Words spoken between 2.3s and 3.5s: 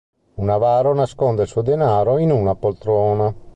una poltrona.